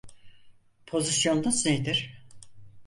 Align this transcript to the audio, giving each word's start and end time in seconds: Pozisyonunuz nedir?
Pozisyonunuz 0.87 1.65
nedir? 1.65 2.25